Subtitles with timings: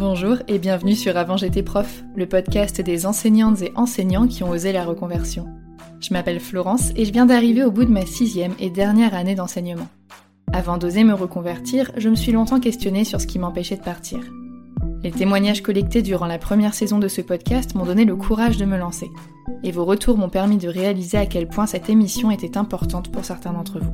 [0.00, 4.48] Bonjour et bienvenue sur Avant j'étais prof, le podcast des enseignantes et enseignants qui ont
[4.48, 5.46] osé la reconversion.
[6.00, 9.34] Je m'appelle Florence et je viens d'arriver au bout de ma sixième et dernière année
[9.34, 9.88] d'enseignement.
[10.54, 14.20] Avant d'oser me reconvertir, je me suis longtemps questionnée sur ce qui m'empêchait de partir.
[15.02, 18.64] Les témoignages collectés durant la première saison de ce podcast m'ont donné le courage de
[18.64, 19.10] me lancer.
[19.64, 23.26] Et vos retours m'ont permis de réaliser à quel point cette émission était importante pour
[23.26, 23.92] certains d'entre vous.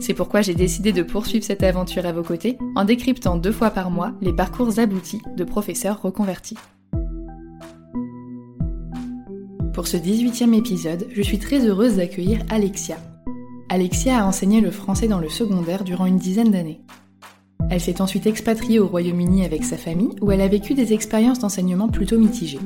[0.00, 3.70] C'est pourquoi j'ai décidé de poursuivre cette aventure à vos côtés en décryptant deux fois
[3.70, 6.58] par mois les parcours aboutis de professeurs reconvertis.
[9.74, 12.98] Pour ce 18e épisode, je suis très heureuse d'accueillir Alexia.
[13.68, 16.82] Alexia a enseigné le français dans le secondaire durant une dizaine d'années.
[17.70, 21.38] Elle s'est ensuite expatriée au Royaume-Uni avec sa famille où elle a vécu des expériences
[21.38, 22.60] d'enseignement plutôt mitigées.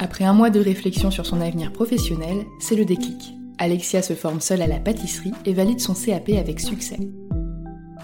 [0.00, 3.39] Après un mois de réflexion sur son avenir professionnel, c'est le déclic.
[3.62, 6.98] Alexia se forme seule à la pâtisserie et valide son CAP avec succès.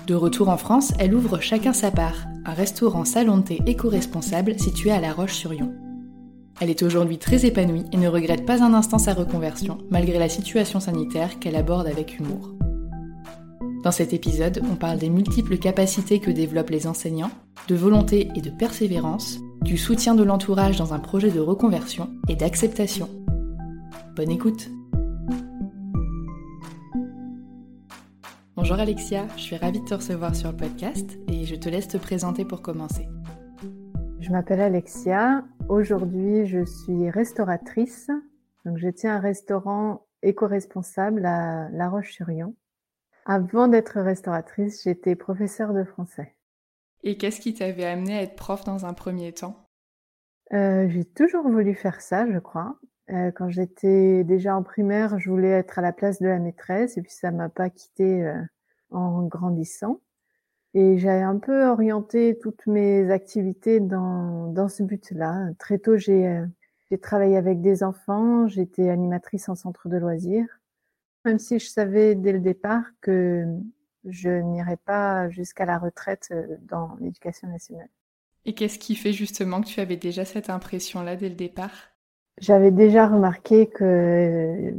[0.07, 4.61] De retour en France, elle ouvre chacun sa part, un restaurant salon de thé éco-responsable
[4.61, 5.73] situé à La Roche-sur-Yon.
[6.61, 10.29] Elle est aujourd'hui très épanouie et ne regrette pas un instant sa reconversion, malgré la
[10.29, 12.53] situation sanitaire qu'elle aborde avec humour.
[13.83, 17.31] Dans cet épisode, on parle des multiples capacités que développent les enseignants,
[17.69, 22.37] de volonté et de persévérance, du soutien de l'entourage dans un projet de reconversion et
[22.37, 23.09] d'acceptation.
[24.15, 24.69] Bonne écoute
[28.57, 31.89] Bonjour Alexia, je suis ravie de te recevoir sur le podcast et je te laisse
[31.89, 33.07] te présenter pour commencer.
[34.19, 35.45] Je m'appelle Alexia.
[35.69, 38.11] Aujourd'hui, je suis restauratrice.
[38.65, 42.55] Donc, je tiens un restaurant éco-responsable à La Roche-sur-Yon.
[43.27, 46.35] Avant d'être restauratrice, j'étais professeure de français.
[47.03, 49.69] Et qu'est-ce qui t'avait amené à être prof dans un premier temps?
[50.55, 52.79] Euh, J'ai toujours voulu faire ça, je crois.
[53.11, 56.97] Euh, quand j'étais déjà en primaire, je voulais être à la place de la maîtresse
[56.97, 58.41] et puis ça m'a pas quitté euh,
[58.91, 60.01] en grandissant.
[60.75, 65.51] Et j'ai un peu orienté toutes mes activités dans, dans ce but-là.
[65.59, 66.47] Très tôt, j'ai euh,
[66.91, 70.47] j'ai travaillé avec des enfants, j'étais animatrice en centre de loisirs,
[71.25, 73.45] même si je savais dès le départ que
[74.05, 76.33] je n'irais pas jusqu'à la retraite
[76.63, 77.89] dans l'éducation nationale.
[78.45, 81.96] Et qu'est-ce qui fait justement que tu avais déjà cette impression-là dès le départ?
[82.39, 84.73] J'avais déjà remarqué que euh,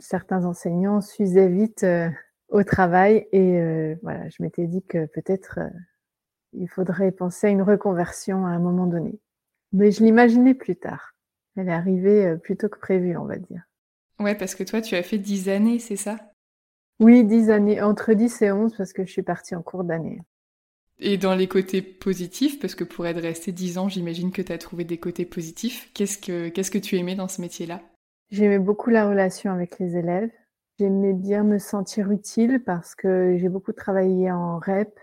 [0.00, 2.08] certains enseignants s'usaient vite euh,
[2.48, 5.58] au travail et euh, voilà, je m'étais dit que peut-être
[6.52, 9.20] il faudrait penser à une reconversion à un moment donné.
[9.72, 11.14] Mais je l'imaginais plus tard.
[11.56, 13.62] Elle est arrivée plus tôt que prévu, on va dire.
[14.18, 16.16] Ouais, parce que toi, tu as fait dix années, c'est ça?
[16.98, 20.20] Oui, dix années, entre dix et onze, parce que je suis partie en cours d'année.
[21.00, 24.52] Et dans les côtés positifs, parce que pour être resté 10 ans, j'imagine que tu
[24.52, 25.90] as trouvé des côtés positifs.
[25.94, 27.80] Qu'est-ce que, qu'est-ce que tu aimais dans ce métier-là?
[28.30, 30.30] J'aimais beaucoup la relation avec les élèves.
[30.78, 34.98] J'aimais bien me sentir utile parce que j'ai beaucoup travaillé en REP,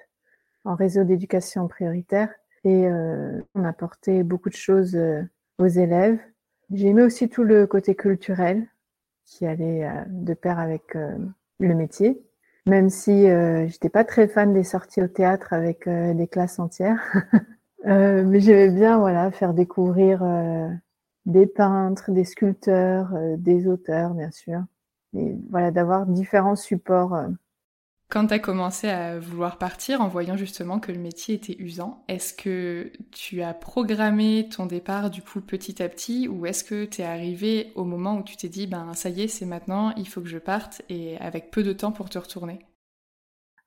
[0.65, 2.29] en réseau d'éducation prioritaire,
[2.63, 5.21] et euh, on apportait beaucoup de choses euh,
[5.57, 6.19] aux élèves.
[6.71, 8.67] J'aimais aussi tout le côté culturel
[9.25, 12.21] qui allait euh, de pair avec le métier,
[12.67, 13.27] même si
[13.67, 17.01] j'étais pas très fan des sorties au théâtre avec des classes entières.
[17.85, 20.23] mais j'aimais bien voilà faire découvrir
[21.25, 24.61] des peintres, des sculpteurs, des auteurs bien sûr
[25.15, 27.17] et voilà, d'avoir différents supports.
[28.09, 32.05] Quand tu as commencé à vouloir partir en voyant justement que le métier était usant,
[32.07, 36.85] est-ce que tu as programmé ton départ du coup petit à petit ou est-ce que
[36.85, 39.93] tu es arrivé au moment où tu t'es dit ben ça y est, c'est maintenant,
[39.97, 42.59] il faut que je parte et avec peu de temps pour te retourner?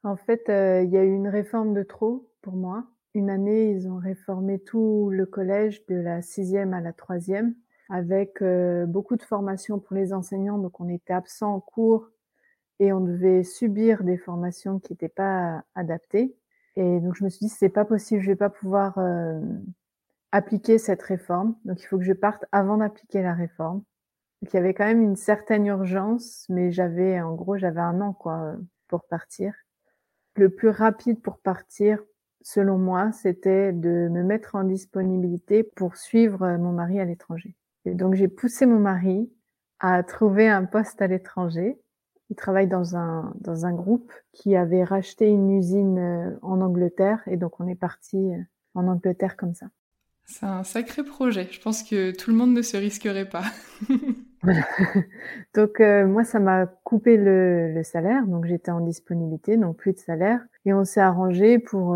[0.04, 2.87] En fait, euh, il y a eu une réforme de trop pour moi.
[3.12, 7.54] Une année, ils ont réformé tout le collège de la sixième à la troisième
[7.90, 10.56] avec euh, beaucoup de formations pour les enseignants.
[10.56, 12.08] Donc, on était absent en cours
[12.80, 16.34] et on devait subir des formations qui n'étaient pas adaptées.
[16.76, 19.40] Et donc, je me suis dit, c'est pas possible, je vais pas pouvoir euh,
[20.32, 21.54] appliquer cette réforme.
[21.64, 23.82] Donc, il faut que je parte avant d'appliquer la réforme.
[24.42, 28.00] Donc, il y avait quand même une certaine urgence, mais j'avais, en gros, j'avais un
[28.00, 28.56] an, quoi,
[28.88, 29.54] pour partir.
[30.34, 31.98] Le plus rapide pour partir,
[32.42, 37.54] selon moi, c'était de me mettre en disponibilité pour suivre mon mari à l'étranger.
[37.84, 39.30] Et donc j'ai poussé mon mari
[39.78, 41.78] à trouver un poste à l'étranger.
[42.30, 47.20] Il travaille dans un, dans un groupe qui avait racheté une usine euh, en Angleterre
[47.26, 48.38] et donc on est parti euh,
[48.74, 49.66] en Angleterre comme ça.
[50.24, 51.48] C'est un sacré projet.
[51.50, 53.44] Je pense que tout le monde ne se risquerait pas.
[55.54, 59.92] donc euh, moi ça m'a coupé le, le, salaire, donc j'étais en disponibilité, donc plus
[59.92, 61.94] de salaire et on s'est arrangé pour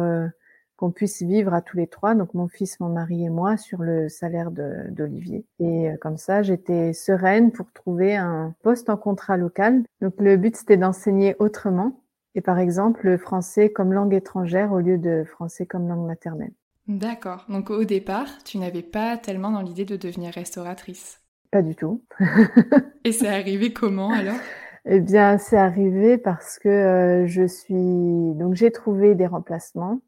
[0.84, 3.80] qu'on puisse vivre à tous les trois, donc mon fils, mon mari et moi, sur
[3.80, 5.46] le salaire d'Olivier.
[5.58, 9.82] Et euh, comme ça, j'étais sereine pour trouver un poste en contrat local.
[10.02, 12.02] Donc le but, c'était d'enseigner autrement,
[12.34, 16.52] et par exemple le français comme langue étrangère au lieu de français comme langue maternelle.
[16.86, 17.46] D'accord.
[17.48, 21.22] Donc au départ, tu n'avais pas tellement dans l'idée de devenir restauratrice.
[21.50, 22.04] Pas du tout.
[23.04, 24.36] et c'est arrivé comment alors?
[24.84, 30.02] Eh bien, c'est arrivé parce que euh, je suis donc j'ai trouvé des remplacements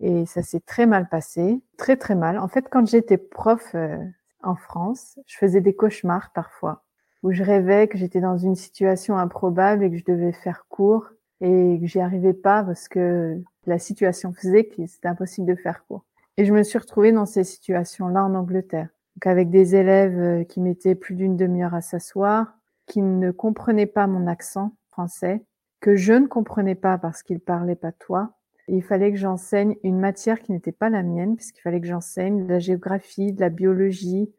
[0.00, 2.38] et ça s'est très mal passé, très très mal.
[2.38, 3.98] En fait, quand j'étais prof euh,
[4.42, 6.84] en France, je faisais des cauchemars parfois,
[7.22, 11.10] où je rêvais que j'étais dans une situation improbable et que je devais faire court
[11.40, 15.84] et que j'y arrivais pas parce que la situation faisait que c'était impossible de faire
[15.86, 16.04] court.
[16.36, 20.44] Et je me suis retrouvée dans ces situations-là en Angleterre, donc avec des élèves euh,
[20.44, 22.54] qui mettaient plus d'une demi-heure à s'asseoir,
[22.86, 25.44] qui ne comprenaient pas mon accent français,
[25.80, 28.34] que je ne comprenais pas parce qu'ils parlaient pas toi,
[28.68, 32.44] il fallait que j'enseigne une matière qui n'était pas la mienne, puisqu'il fallait que j'enseigne
[32.44, 34.32] de la géographie, de la biologie,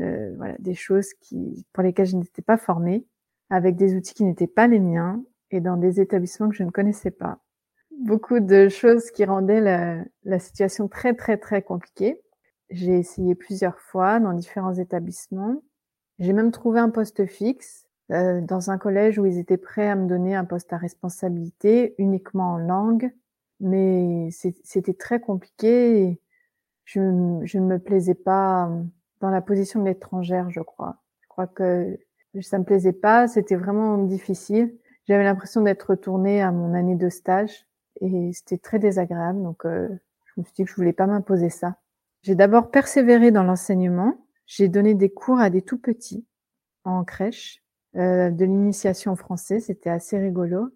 [0.00, 3.06] euh, voilà, des choses qui, pour lesquelles je n'étais pas formée,
[3.50, 6.70] avec des outils qui n'étaient pas les miens et dans des établissements que je ne
[6.70, 7.38] connaissais pas.
[8.00, 12.20] Beaucoup de choses qui rendaient la, la situation très, très, très compliquée.
[12.70, 15.62] J'ai essayé plusieurs fois dans différents établissements.
[16.18, 19.94] J'ai même trouvé un poste fixe euh, dans un collège où ils étaient prêts à
[19.94, 23.12] me donner un poste à responsabilité uniquement en langue
[23.62, 26.20] mais c'était très compliqué.
[26.84, 27.00] je,
[27.44, 28.70] je, ne me plaisais pas
[29.20, 30.98] dans la position de l'étrangère, je crois.
[31.22, 31.98] Je crois que
[32.40, 34.76] ça me plaisait pas, c'était vraiment difficile.
[35.06, 37.66] J'avais l'impression d'être retournée à mon année de stage
[38.00, 39.42] et c'était très désagréable.
[39.42, 39.88] Donc, euh,
[40.26, 41.76] je me suis dit que je voulais pas m'imposer ça.
[42.22, 44.26] J'ai d'abord persévéré dans l'enseignement.
[44.46, 46.26] J'ai donné des cours à des tout petits
[46.84, 47.62] en crèche,
[47.96, 49.60] euh, de l'initiation français.
[49.60, 50.70] C'était assez rigolo.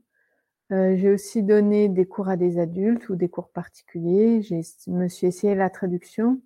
[0.72, 4.42] Euh, j'ai aussi donné des cours à des adultes ou des cours particuliers.
[4.42, 6.40] J'ai me suis essayé la traduction,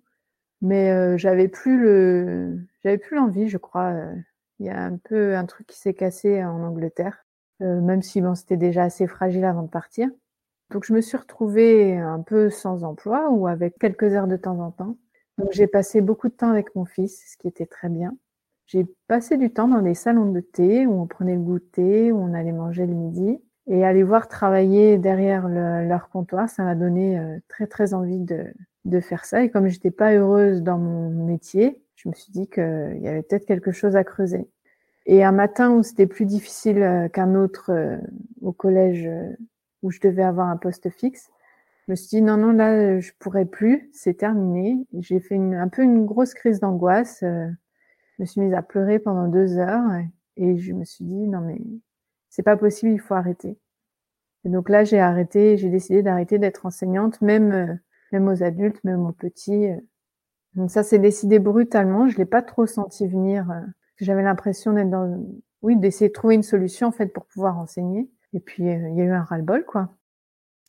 [0.61, 3.91] mais euh, j'avais plus le, j'avais plus l'envie, je crois.
[3.91, 4.15] Euh,
[4.59, 7.25] il y a un peu un truc qui s'est cassé en Angleterre,
[7.59, 10.07] même si bon, c'était déjà assez fragile avant de partir.
[10.69, 14.59] Donc je me suis retrouvée un peu sans emploi ou avec quelques heures de temps
[14.59, 14.97] en temps.
[15.39, 18.15] Donc j'ai passé beaucoup de temps avec mon fils, ce qui était très bien.
[18.67, 22.19] J'ai passé du temps dans des salons de thé où on prenait le goûter, où
[22.19, 23.39] on allait manger le midi.
[23.67, 28.45] Et aller voir travailler derrière leur comptoir, ça m'a donné euh, très très envie de,
[28.85, 29.43] de faire ça.
[29.43, 33.21] Et comme j'étais pas heureuse dans mon métier, je me suis dit qu'il y avait
[33.21, 34.49] peut-être quelque chose à creuser.
[35.05, 37.97] Et un matin où c'était plus difficile euh, qu'un autre euh,
[38.41, 39.07] au collège
[39.83, 41.29] où je devais avoir un poste fixe,
[41.87, 44.85] je me suis dit non non là je pourrais plus, c'est terminé.
[44.99, 47.19] J'ai fait une, un peu une grosse crise d'angoisse.
[47.21, 47.53] je
[48.19, 49.89] me suis mise à pleurer pendant deux heures
[50.37, 51.59] et je me suis dit non mais
[52.31, 53.59] c'est pas possible, il faut arrêter.
[54.45, 57.75] Et donc là, j'ai arrêté, j'ai décidé d'arrêter d'être enseignante, même euh,
[58.11, 59.67] même aux adultes, même aux petits.
[59.67, 59.77] Euh.
[60.55, 62.07] Donc ça s'est décidé brutalement.
[62.07, 63.51] Je l'ai pas trop senti venir.
[63.51, 63.61] Euh,
[63.97, 65.23] j'avais l'impression d'être dans
[65.61, 68.09] oui, d'essayer de trouver une solution en fait pour pouvoir enseigner.
[68.33, 69.89] Et puis il y a eu un ras-le-bol quoi.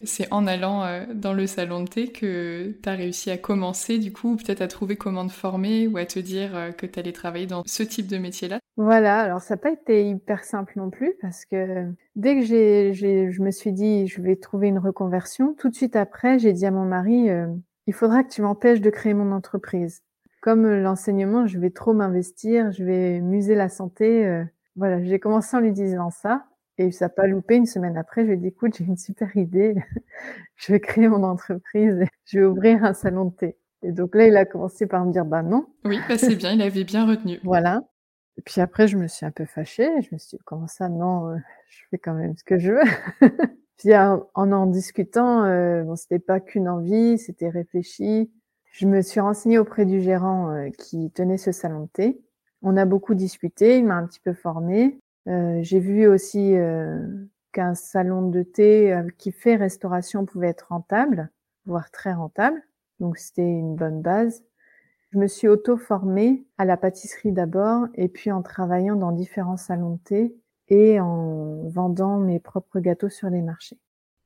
[0.04, 4.12] C'est en allant dans le salon de thé que tu as réussi à commencer, du
[4.12, 7.46] coup, peut-être à trouver comment te former ou à te dire que tu allais travailler
[7.46, 8.58] dans ce type de métier-là?
[8.76, 11.86] Voilà, alors ça n'a pas été hyper simple non plus parce que
[12.16, 15.94] dès que j'ai, je me suis dit je vais trouver une reconversion, tout de suite
[15.94, 17.46] après, j'ai dit à mon mari euh,
[17.86, 20.02] il faudra que tu m'empêches de créer mon entreprise.
[20.40, 24.44] Comme l'enseignement, je vais trop m'investir, je vais muser la santé.
[24.76, 26.46] voilà, j'ai commencé en lui disant ça.
[26.78, 27.56] Et ça n'a pas loupé.
[27.56, 29.74] Une semaine après, je lui ai dit, écoute, j'ai une super idée.
[30.56, 32.04] je vais créer mon entreprise.
[32.24, 33.56] Je vais ouvrir un salon de thé.
[33.82, 35.66] Et donc là, il a commencé par me dire, bah non.
[35.84, 36.52] Oui, bah c'est bien.
[36.52, 37.38] Il avait bien retenu.
[37.44, 37.82] voilà.
[38.38, 39.88] Et puis après, je me suis un peu fâchée.
[40.02, 41.36] Je me suis dit, comment ça, non, euh,
[41.68, 43.28] je fais quand même ce que je veux.
[43.76, 48.30] puis en en discutant, euh, bon, c'était pas qu'une envie, c'était réfléchi.
[48.72, 52.20] Je me suis renseignée auprès du gérant euh, qui tenait ce salon de thé.
[52.62, 54.98] On a beaucoup discuté, il m'a un petit peu formée.
[55.26, 56.54] J'ai vu aussi
[57.50, 61.28] qu'un salon de thé qui fait restauration pouvait être rentable,
[61.66, 62.62] voire très rentable.
[63.00, 64.44] Donc c'était une bonne base.
[65.12, 69.96] Je me suis auto-formée à la pâtisserie d'abord et puis en travaillant dans différents salons
[69.96, 70.36] de thé
[70.68, 73.78] et en vendant mes propres gâteaux sur les marchés.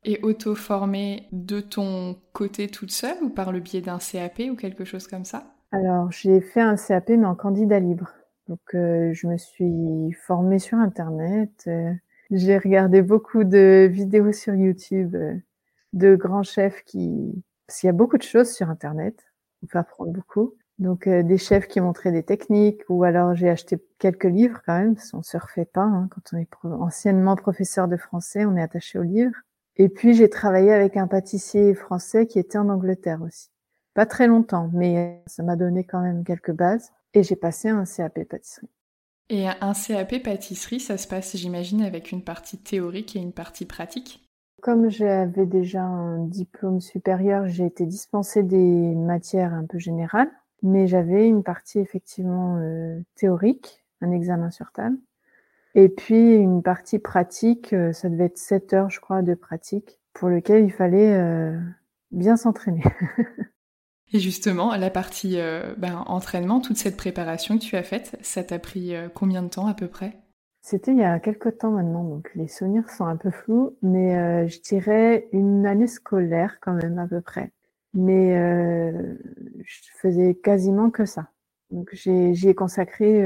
[0.04, 4.84] Et auto-formée de ton côté toute seule ou par le biais d'un CAP ou quelque
[4.84, 5.44] chose comme ça?
[5.72, 8.12] Alors j'ai fait un CAP mais en candidat libre.
[8.48, 11.64] Donc, euh, je me suis formée sur Internet.
[11.66, 11.92] Euh,
[12.30, 15.34] j'ai regardé beaucoup de vidéos sur YouTube euh,
[15.92, 17.42] de grands chefs qui...
[17.66, 19.24] Parce qu'il y a beaucoup de choses sur Internet.
[19.62, 20.54] On peut apprendre beaucoup.
[20.78, 22.82] Donc, des chefs qui montraient des techniques.
[22.88, 25.84] Ou alors, j'ai acheté quelques livres quand même, parce qu'on se refait pas.
[25.84, 29.36] Hein, quand on est anciennement professeur de français, on est attaché aux livres.
[29.76, 33.48] Et puis, j'ai travaillé avec un pâtissier français qui était en Angleterre aussi.
[33.94, 36.92] Pas très longtemps, mais ça m'a donné quand même quelques bases.
[37.14, 38.68] Et j'ai passé un CAP pâtisserie.
[39.30, 43.64] Et un CAP pâtisserie, ça se passe, j'imagine, avec une partie théorique et une partie
[43.64, 44.22] pratique?
[44.62, 50.30] Comme j'avais déjà un diplôme supérieur, j'ai été dispensée des matières un peu générales,
[50.62, 54.98] mais j'avais une partie effectivement euh, théorique, un examen sur table,
[55.74, 60.00] et puis une partie pratique, euh, ça devait être 7 heures, je crois, de pratique,
[60.12, 61.58] pour lequel il fallait euh,
[62.10, 62.84] bien s'entraîner.
[64.12, 68.44] Et justement, la partie euh, ben, entraînement, toute cette préparation que tu as faite, ça
[68.44, 70.16] t'a pris euh, combien de temps à peu près?
[70.62, 74.16] C'était il y a quelques temps maintenant, donc les souvenirs sont un peu flous, mais
[74.16, 77.52] euh, je dirais une année scolaire quand même à peu près.
[77.96, 78.36] Mais
[79.64, 81.30] je faisais quasiment que ça.
[81.70, 83.24] Donc j'y ai consacré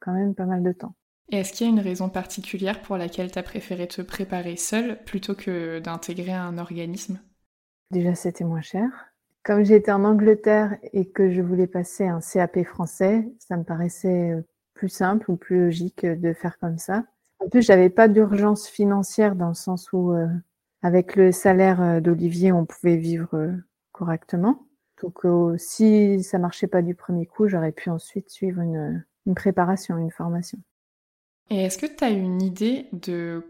[0.00, 0.94] quand même pas mal de temps.
[1.30, 4.56] Et est-ce qu'il y a une raison particulière pour laquelle tu as préféré te préparer
[4.56, 7.20] seule plutôt que d'intégrer un organisme?
[7.90, 8.88] Déjà, c'était moins cher.
[9.42, 14.32] Comme j'étais en Angleterre et que je voulais passer un CAP français, ça me paraissait
[14.32, 14.42] euh,
[14.74, 17.04] plus simple ou plus logique euh, de faire comme ça.
[17.40, 20.26] En plus, j'avais pas d'urgence financière dans le sens où, euh,
[20.82, 23.52] avec le salaire d'Olivier, on pouvait vivre
[23.98, 24.66] correctement.
[25.02, 25.26] Donc,
[25.58, 30.10] si ça marchait pas du premier coup, j'aurais pu ensuite suivre une, une préparation, une
[30.10, 30.58] formation.
[31.50, 33.44] Et est-ce que tu as une idée de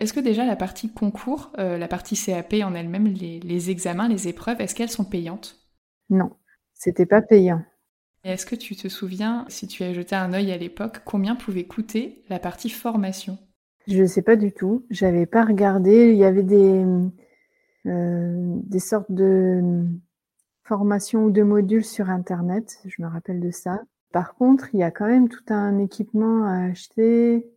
[0.00, 4.28] est-ce que déjà la partie concours, euh, la partie CAP en elle-même, les, examens, les
[4.28, 5.56] épreuves, est-ce qu'elles sont payantes?
[6.10, 6.30] Non,
[6.74, 7.62] c'était pas payant.
[8.24, 11.64] est-ce que tu te souviens, si tu as jeté un œil à l'époque, combien pouvait
[11.64, 13.38] coûter la partie formation?
[13.86, 14.84] Je ne sais pas du tout.
[14.90, 16.10] J'avais pas regardé.
[16.10, 17.08] Il y avait des, euh,
[17.88, 19.84] des sortes de
[20.64, 22.80] formations ou de modules sur Internet.
[22.84, 23.80] Je me rappelle de ça.
[24.12, 27.50] Par contre, il y a quand même tout un équipement à acheter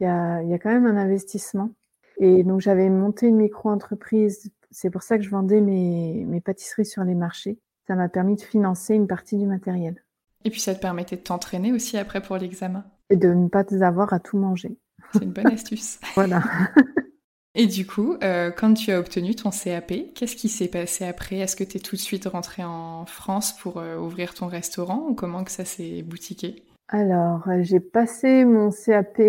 [0.00, 1.70] il y a, y a quand même un investissement.
[2.18, 4.50] Et donc j'avais monté une micro-entreprise.
[4.70, 7.58] C'est pour ça que je vendais mes, mes pâtisseries sur les marchés.
[7.86, 10.04] Ça m'a permis de financer une partie du matériel.
[10.44, 12.84] Et puis ça te permettait de t'entraîner aussi après pour l'examen?
[13.10, 14.78] Et de ne pas avoir à tout manger.
[15.12, 15.98] C'est une bonne astuce.
[16.14, 16.42] voilà.
[17.58, 21.36] Et du coup, euh, quand tu as obtenu ton CAP, qu'est-ce qui s'est passé après?
[21.36, 25.04] Est-ce que tu es tout de suite rentré en France pour euh, ouvrir ton restaurant
[25.08, 26.62] ou comment que ça s'est boutiqué?
[26.88, 29.20] Alors, euh, j'ai passé mon CAP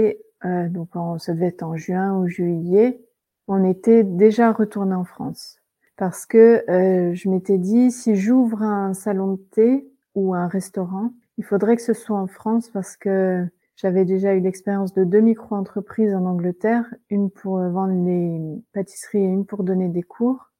[0.45, 3.01] euh, donc ça devait être en juin ou juillet,
[3.48, 5.57] on était déjà retourné en France.
[5.98, 11.12] Parce que euh, je m'étais dit, si j'ouvre un salon de thé ou un restaurant,
[11.38, 13.45] il faudrait que ce soit en France parce que
[13.81, 19.27] j'avais déjà eu l'expérience de deux micro-entreprises en Angleterre, une pour vendre les pâtisseries et
[19.27, 20.51] une pour donner des cours.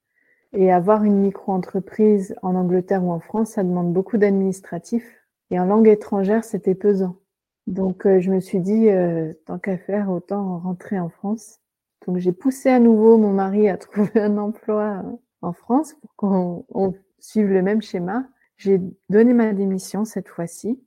[0.54, 5.20] Et avoir une micro-entreprise en Angleterre ou en France, ça demande beaucoup d'administratifs.
[5.50, 7.16] Et en langue étrangère, c'était pesant.
[7.66, 11.60] Donc euh, je me suis dit, euh, tant qu'à faire, autant rentrer en France.
[12.06, 16.16] Donc j'ai poussé à nouveau mon mari à trouver un emploi euh, en France pour
[16.16, 18.26] qu'on suive le même schéma.
[18.56, 20.82] J'ai donné ma démission cette fois-ci.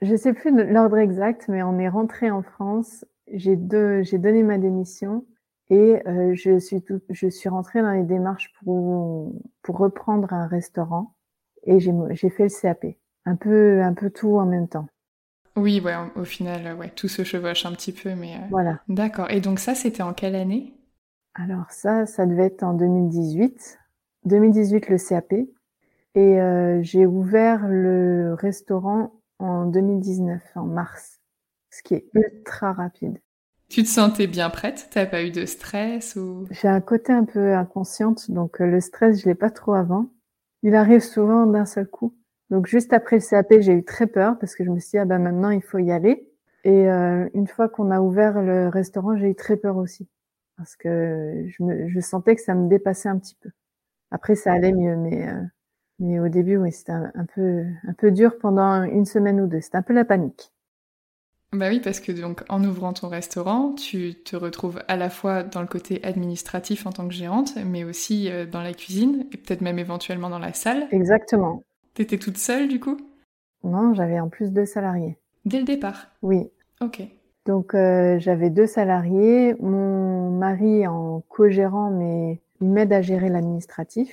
[0.00, 3.04] Je sais plus l'ordre exact, mais on est rentré en France.
[3.32, 5.24] J'ai donné ma démission
[5.70, 10.46] et euh, je suis tout, je suis rentrée dans les démarches pour pour reprendre un
[10.46, 11.14] restaurant
[11.64, 12.86] et j'ai j'ai fait le CAP.
[13.24, 14.86] Un peu un peu tout en même temps.
[15.56, 18.34] Oui, ouais, au final, ouais, tout se chevauche un petit peu, mais.
[18.34, 18.80] Euh, voilà.
[18.88, 19.30] D'accord.
[19.30, 20.74] Et donc ça, c'était en quelle année?
[21.34, 23.78] Alors ça, ça devait être en 2018.
[24.24, 25.32] 2018 le CAP
[26.14, 31.20] et euh, j'ai ouvert le restaurant en 2019, en mars,
[31.70, 33.18] ce qui est ultra rapide.
[33.68, 34.88] Tu te sentais bien prête?
[34.92, 36.46] T'as pas eu de stress ou?
[36.50, 40.06] J'ai un côté un peu inconsciente, donc euh, le stress, je l'ai pas trop avant.
[40.62, 42.14] Il arrive souvent d'un seul coup.
[42.50, 44.98] Donc juste après le CAP, j'ai eu très peur parce que je me suis dit
[44.98, 46.28] ah ben maintenant il faut y aller.
[46.64, 50.08] Et euh, une fois qu'on a ouvert le restaurant, j'ai eu très peur aussi
[50.56, 53.50] parce que je, me, je sentais que ça me dépassait un petit peu.
[54.10, 55.42] Après ça allait mieux, mais euh,
[55.98, 59.60] mais au début, oui, c'était un, peu, un peu dur pendant une semaine ou deux.
[59.60, 60.52] C'était un peu la panique.
[61.52, 65.42] Bah oui, parce que donc en ouvrant ton restaurant, tu te retrouves à la fois
[65.42, 69.36] dans le côté administratif en tant que gérante, mais aussi euh, dans la cuisine et
[69.36, 70.88] peut-être même éventuellement dans la salle.
[70.90, 71.62] Exactement.
[71.94, 72.96] T'étais toute seule du coup?
[73.64, 75.16] Non, j'avais en plus deux salariés.
[75.44, 76.08] Dès le départ?
[76.20, 76.50] Oui.
[76.80, 77.02] Ok.
[77.46, 84.10] Donc euh, j'avais deux salariés, mon mari en co-gérant, mais il m'aide à gérer l'administratif.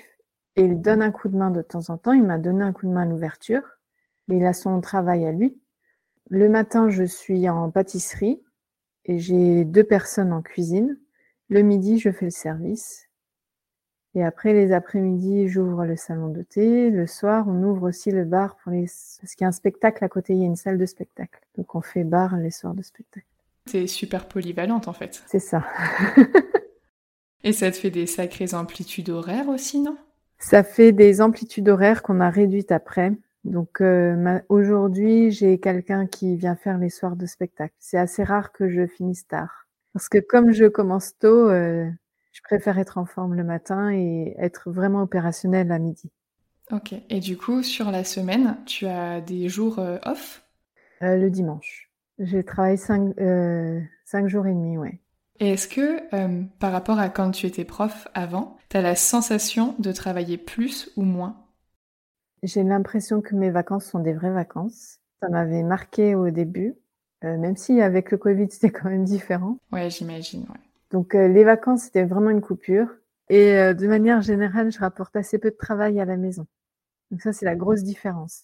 [0.55, 2.13] Et il donne un coup de main de temps en temps.
[2.13, 3.63] Il m'a donné un coup de main à l'ouverture.
[4.27, 5.57] Il a son travail à lui.
[6.29, 8.41] Le matin, je suis en pâtisserie
[9.05, 10.97] et j'ai deux personnes en cuisine.
[11.49, 13.09] Le midi, je fais le service.
[14.15, 16.91] Et après, les après-midi, j'ouvre le salon de thé.
[16.91, 18.85] Le soir, on ouvre aussi le bar pour les...
[18.85, 21.39] parce qu'il y a un spectacle à côté, il y a une salle de spectacle.
[21.57, 23.25] Donc on fait bar les soirs de spectacle.
[23.65, 25.23] C'est super polyvalente en fait.
[25.25, 25.65] C'est ça.
[27.43, 29.97] et ça te fait des sacrées amplitudes horaires aussi, non?
[30.39, 33.13] Ça fait des amplitudes horaires qu'on a réduites après.
[33.43, 37.73] Donc euh, aujourd'hui, j'ai quelqu'un qui vient faire les soirs de spectacle.
[37.79, 39.67] C'est assez rare que je finisse tard.
[39.93, 41.89] Parce que comme je commence tôt, euh,
[42.31, 46.11] je préfère être en forme le matin et être vraiment opérationnel à midi.
[46.71, 46.93] Ok.
[47.09, 50.43] Et du coup, sur la semaine, tu as des jours euh, off?
[51.01, 51.91] Le dimanche.
[52.17, 53.13] J'ai travaillé cinq,
[54.05, 55.01] cinq jours et demi, ouais.
[55.39, 58.95] Et est-ce que, euh, par rapport à quand tu étais prof avant, tu as la
[58.95, 61.37] sensation de travailler plus ou moins?
[62.41, 64.97] J'ai l'impression que mes vacances sont des vraies vacances.
[65.21, 66.75] Ça m'avait marqué au début,
[67.23, 69.59] euh, même si avec le Covid, c'était quand même différent.
[69.71, 70.59] Ouais, j'imagine, ouais.
[70.89, 72.87] Donc euh, les vacances, c'était vraiment une coupure.
[73.29, 76.45] Et de manière générale, je rapporte assez peu de travail à la maison.
[77.09, 78.43] Donc ça, c'est la grosse différence.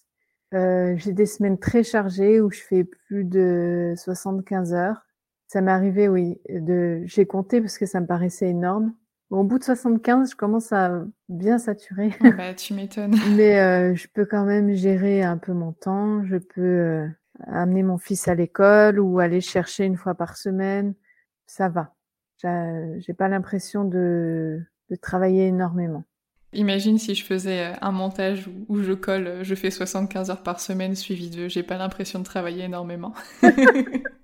[0.52, 5.04] j'ai des semaines très chargées où je fais plus de 75 heures
[5.50, 6.40] ça m'est arrivé, oui.
[6.48, 8.94] De, j'ai compté parce que ça me paraissait énorme.
[9.30, 12.10] Au bout de 75, je commence à bien saturer.
[12.20, 13.16] Ah bah, tu m'étonnes.
[13.36, 16.24] Mais euh, je peux quand même gérer un peu mon temps.
[16.24, 17.08] Je peux euh,
[17.46, 20.94] amener mon fils à l'école ou aller chercher une fois par semaine.
[21.46, 21.94] Ça va.
[22.42, 26.04] J'ai pas l'impression de, de travailler énormément.
[26.52, 30.58] Imagine si je faisais euh, un montage où je colle, je fais 75 heures par
[30.58, 33.14] semaine suivi de j'ai pas l'impression de travailler énormément.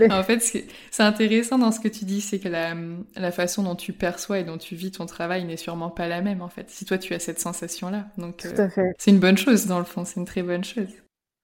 [0.10, 3.92] En fait, c'est intéressant dans ce que tu dis, c'est que la, façon dont tu
[3.92, 6.70] perçois et dont tu vis ton travail n'est sûrement pas la même, en fait.
[6.70, 8.06] Si toi, tu as cette sensation-là.
[8.18, 8.94] Donc, Tout à fait.
[8.98, 10.04] c'est une bonne chose, dans le fond.
[10.04, 10.88] C'est une très bonne chose.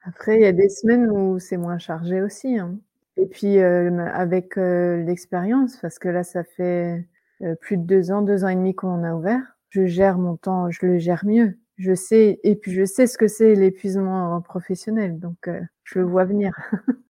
[0.05, 2.59] Après, il y a des semaines où c'est moins chargé aussi.
[2.59, 2.77] Hein.
[3.17, 7.07] Et puis, euh, avec euh, l'expérience, parce que là, ça fait
[7.43, 10.37] euh, plus de deux ans, deux ans et demi qu'on a ouvert, je gère mon
[10.37, 11.59] temps, je le gère mieux.
[11.79, 15.49] Je sais, et puis je sais ce que c'est l'épuisement professionnel, donc
[15.85, 16.53] je le vois venir.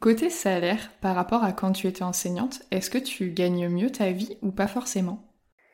[0.00, 4.12] Côté salaire, par rapport à quand tu étais enseignante, est-ce que tu gagnes mieux ta
[4.12, 5.22] vie ou pas forcément?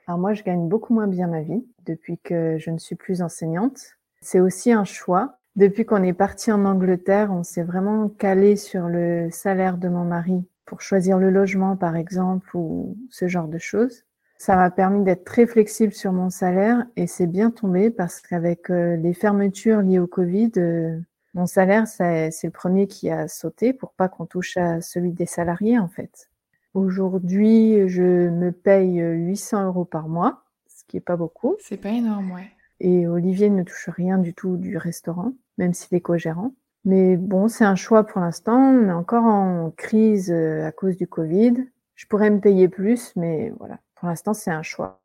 [0.09, 3.23] Alors moi, je gagne beaucoup moins bien ma vie depuis que je ne suis plus
[3.23, 3.79] enseignante.
[4.21, 5.39] C'est aussi un choix.
[5.55, 10.05] Depuis qu'on est parti en Angleterre, on s'est vraiment calé sur le salaire de mon
[10.05, 14.07] mari pour choisir le logement, par exemple, ou ce genre de choses.
[14.39, 18.71] Ça m'a permis d'être très flexible sur mon salaire et c'est bien tombé parce qu'avec
[18.71, 20.99] euh, les fermetures liées au Covid, euh,
[21.37, 25.27] mon salaire, c'est le premier qui a sauté pour pas qu'on touche à celui des
[25.27, 26.31] salariés, en fait.
[26.73, 31.57] Aujourd'hui, je me paye 800 euros par mois, ce qui est pas beaucoup.
[31.61, 32.51] C'est pas énorme, ouais.
[32.81, 36.53] Et Olivier ne touche rien du tout du restaurant, même s'il est co-gérant.
[36.87, 38.59] Mais bon, c'est un choix pour l'instant.
[38.59, 41.67] On est encore en crise euh, à cause du Covid.
[41.97, 43.79] Je pourrais me payer plus, mais voilà.
[43.95, 45.03] Pour l'instant, c'est un choix.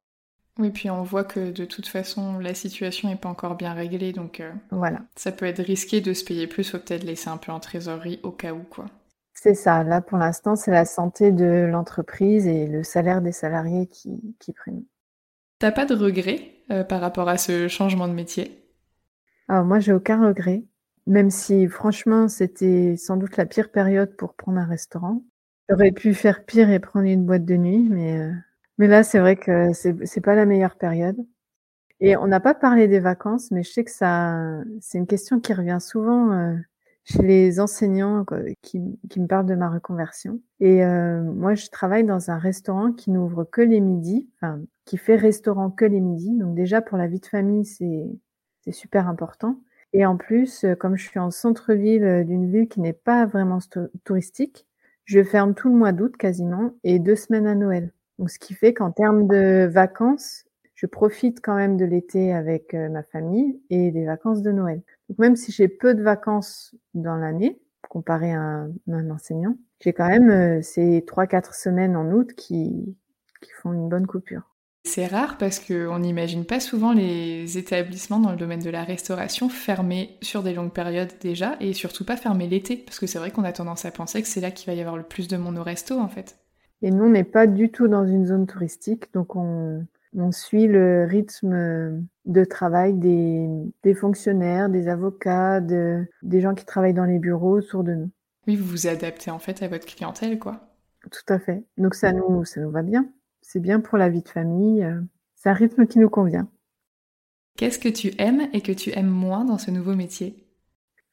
[0.57, 4.13] Oui, puis on voit que de toute façon, la situation n'est pas encore bien réglée,
[4.13, 5.01] donc euh, voilà.
[5.15, 8.19] ça peut être risqué de se payer plus, faut peut-être laisser un peu en trésorerie
[8.23, 8.85] au cas où, quoi.
[9.33, 9.83] C'est ça.
[9.83, 14.53] Là, pour l'instant, c'est la santé de l'entreprise et le salaire des salariés qui, qui
[14.53, 14.85] priment.
[15.59, 18.67] T'as pas de regret euh, par rapport à ce changement de métier?
[19.47, 20.63] Alors moi, j'ai aucun regret
[21.05, 25.23] Même si franchement, c'était sans doute la pire période pour prendre un restaurant.
[25.69, 28.33] J'aurais pu faire pire et prendre une boîte de nuit, mais, euh,
[28.81, 31.23] mais là, c'est vrai que c'est, pas la meilleure période.
[31.99, 34.41] Et on n'a pas parlé des vacances, mais je sais que ça,
[34.79, 36.55] c'est une question qui revient souvent euh,
[37.03, 38.25] chez les enseignants
[38.63, 40.41] qui, me parlent de ma reconversion.
[40.59, 44.27] Et euh, moi, je travaille dans un restaurant qui n'ouvre que les midis,
[44.85, 46.35] qui fait restaurant que les midis.
[46.35, 49.59] Donc déjà, pour la vie de famille, c'est, super important.
[49.93, 53.59] Et en plus, euh, comme je suis en centre-ville d'une ville qui n'est pas vraiment
[54.05, 54.65] touristique,
[55.05, 57.91] je ferme tout le mois d'août quasiment et deux semaines à Noël.
[58.19, 60.45] Donc, ce qui fait qu'en termes de vacances,
[60.75, 64.81] je profite quand même de l'été avec euh, ma famille et des vacances de Noël.
[65.09, 70.07] Donc, même si j'ai peu de vacances dans l'année, comparé à un, enseignant, j'ai quand
[70.07, 72.95] même ces trois, quatre semaines en août qui,
[73.41, 74.51] qui font une bonne coupure.
[74.83, 79.47] C'est rare parce qu'on n'imagine pas souvent les établissements dans le domaine de la restauration
[79.47, 83.29] fermés sur des longues périodes déjà et surtout pas fermés l'été parce que c'est vrai
[83.29, 85.37] qu'on a tendance à penser que c'est là qu'il va y avoir le plus de
[85.37, 86.40] monde au resto en fait.
[86.81, 89.85] Et nous, on n'est pas du tout dans une zone touristique donc on,
[90.31, 97.19] suit le rythme de travail des, fonctionnaires, des avocats, des gens qui travaillent dans les
[97.19, 98.09] bureaux autour de nous.
[98.47, 100.67] Oui, vous vous adaptez en fait à votre clientèle quoi.
[101.09, 101.63] Tout à fait.
[101.77, 103.07] Donc ça nous, ça nous va bien
[103.41, 104.83] c'est bien pour la vie de famille.
[104.83, 105.01] Euh,
[105.35, 106.47] c'est un rythme qui nous convient.
[107.57, 110.47] Qu'est-ce que tu aimes et que tu aimes moins dans ce nouveau métier?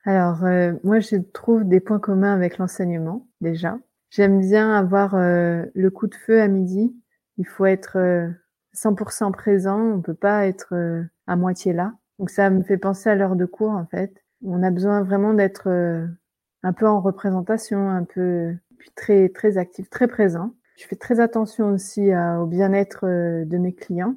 [0.05, 3.79] Alors, euh, moi, je trouve des points communs avec l'enseignement, déjà.
[4.11, 6.95] J'aime bien avoir euh, le coup de feu à midi.
[7.37, 7.97] Il faut être
[8.75, 10.75] 100% présent, on peut pas être
[11.27, 11.95] à moitié là.
[12.19, 14.13] Donc ça me fait penser à l'heure de cours, en fait.
[14.45, 15.69] On a besoin vraiment d'être
[16.63, 20.55] un peu en représentation, un peu puis très très actif, très présent.
[20.79, 24.15] Je fais très attention aussi au bien-être euh, de mes clients.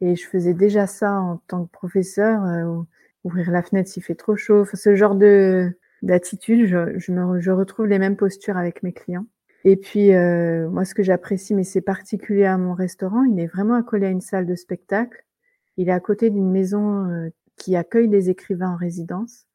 [0.00, 2.82] Et je faisais déjà ça en tant que professeur, euh,
[3.24, 4.64] ouvrir la fenêtre s'il fait trop chaud.
[4.64, 9.26] ce genre de d'attitude, je, je, je retrouve les mêmes postures avec mes clients.
[9.64, 13.46] Et puis, euh, moi, ce que j'apprécie, mais c'est particulier à mon restaurant, il est
[13.46, 15.24] vraiment accolé à une salle de spectacle.
[15.76, 19.46] Il est à côté d'une maison qui accueille des écrivains en résidence.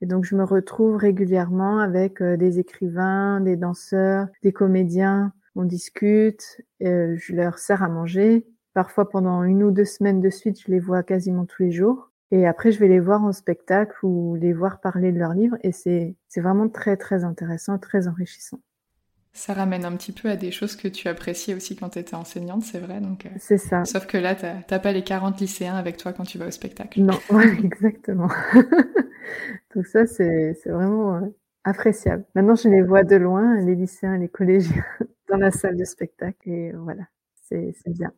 [0.00, 6.60] Et donc, je me retrouve régulièrement avec des écrivains, des danseurs, des comédiens, on discute,
[6.82, 8.46] euh, je leur sers à manger.
[8.72, 12.10] Parfois, pendant une ou deux semaines de suite, je les vois quasiment tous les jours.
[12.30, 15.56] Et après, je vais les voir en spectacle ou les voir parler de leurs livres.
[15.62, 18.58] Et c'est vraiment très, très intéressant, très enrichissant.
[19.36, 22.14] Ça ramène un petit peu à des choses que tu appréciais aussi quand tu étais
[22.14, 23.00] enseignante, c'est vrai.
[23.00, 23.84] Donc, euh, c'est ça.
[23.84, 26.50] Sauf que là, tu n'as pas les 40 lycéens avec toi quand tu vas au
[26.52, 27.00] spectacle.
[27.00, 27.18] Non,
[27.64, 28.28] exactement.
[29.74, 31.20] donc ça, c'est, c'est vraiment euh,
[31.64, 32.24] appréciable.
[32.36, 34.84] Maintenant, je les vois de loin, les lycéens, les collégiens
[35.28, 36.48] dans la salle de spectacle.
[36.48, 37.02] Et voilà,
[37.42, 38.12] c'est bien.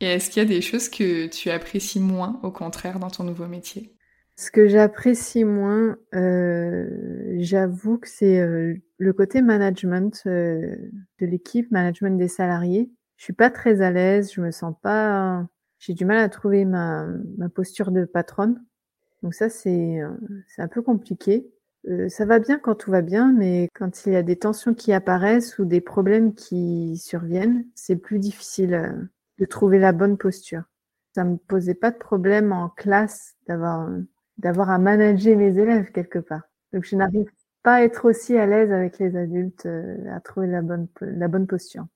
[0.00, 3.22] et est-ce qu'il y a des choses que tu apprécies moins, au contraire, dans ton
[3.22, 3.94] nouveau métier?
[4.38, 10.76] Ce que j'apprécie moins, euh, j'avoue que c'est euh, le côté management euh,
[11.20, 12.90] de l'équipe, management des salariés.
[13.16, 15.46] Je suis pas très à l'aise, je me sens pas.
[15.78, 17.06] J'ai du mal à trouver ma,
[17.36, 18.62] ma posture de patronne.
[19.22, 20.00] Donc ça, c'est
[20.48, 21.48] c'est un peu compliqué.
[21.88, 24.74] Euh, ça va bien quand tout va bien, mais quand il y a des tensions
[24.74, 28.92] qui apparaissent ou des problèmes qui surviennent, c'est plus difficile euh,
[29.38, 30.64] de trouver la bonne posture.
[31.14, 33.88] Ça me posait pas de problème en classe d'avoir
[34.38, 36.42] d'avoir à manager mes élèves quelque part.
[36.72, 37.30] Donc je n'arrive
[37.62, 41.46] pas être aussi à l'aise avec les adultes euh, à trouver la bonne la bonne
[41.46, 41.86] posture.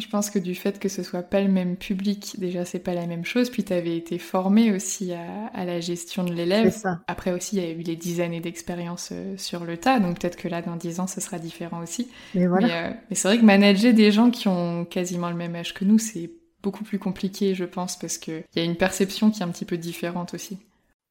[0.00, 2.94] Je pense que du fait que ce soit pas le même public, déjà c'est pas
[2.94, 3.50] la même chose.
[3.50, 6.74] Puis tu avais été formée aussi à, la gestion de l'élève.
[7.06, 10.20] Après aussi, il y a eu les dix années d'expérience euh, sur le tas, donc
[10.20, 12.10] peut-être que là dans dix ans ce sera différent aussi.
[12.34, 12.86] Mais voilà.
[12.86, 15.84] Euh, mais, c'est vrai que manager des gens qui ont quasiment le même âge que
[15.84, 16.30] nous, c'est
[16.62, 19.64] beaucoup plus compliqué, je pense, parce qu'il y a une perception qui est un petit
[19.64, 20.58] peu différente aussi.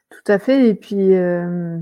[0.10, 0.68] Tout à fait.
[0.68, 1.78] Et puis euh,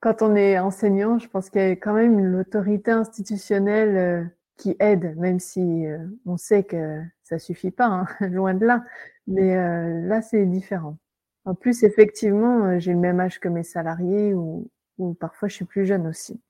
[0.00, 5.16] quand on est enseignant, je pense qu'il y a quand même l'autorité institutionnelle qui aide,
[5.16, 8.84] même si euh, on sait que ça suffit pas, hein, loin de là.
[9.26, 10.98] Mais euh, là, c'est différent.
[11.44, 14.70] En plus, effectivement, euh, j'ai le même âge que mes salariés ou
[15.20, 16.40] parfois je suis plus jeune aussi.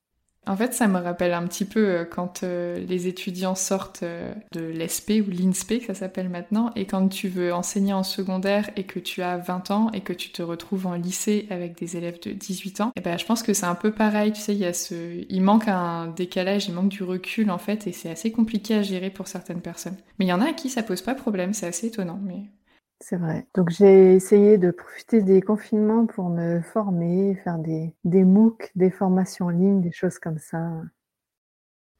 [0.48, 4.32] En fait, ça me rappelle un petit peu euh, quand euh, les étudiants sortent euh,
[4.52, 8.84] de l'ESP ou l'INSP, ça s'appelle maintenant, et quand tu veux enseigner en secondaire et
[8.84, 12.20] que tu as 20 ans et que tu te retrouves en lycée avec des élèves
[12.20, 14.54] de 18 ans, et eh ben, je pense que c'est un peu pareil, tu sais,
[14.54, 15.24] il y a ce...
[15.28, 18.82] il manque un décalage, il manque du recul en fait, et c'est assez compliqué à
[18.82, 19.96] gérer pour certaines personnes.
[20.20, 22.44] Mais il y en a à qui ça pose pas problème, c'est assez étonnant, mais...
[23.00, 23.46] C'est vrai.
[23.54, 28.90] Donc j'ai essayé de profiter des confinements pour me former, faire des, des MOOC, des
[28.90, 30.82] formations en ligne, des choses comme ça.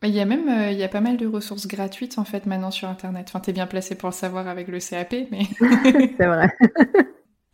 [0.03, 2.47] Il y a même euh, il y a pas mal de ressources gratuites en fait
[2.47, 3.27] maintenant sur internet.
[3.29, 5.43] Enfin, t'es bien placé pour le savoir avec le CAP, mais
[6.19, 6.49] c'est vrai.